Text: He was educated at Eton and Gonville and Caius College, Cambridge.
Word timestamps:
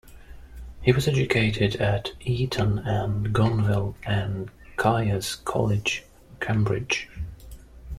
He 0.81 0.91
was 0.91 1.07
educated 1.07 1.75
at 1.75 2.13
Eton 2.21 2.79
and 2.79 3.27
Gonville 3.31 3.93
and 4.03 4.49
Caius 4.75 5.35
College, 5.35 6.05
Cambridge. 6.39 7.07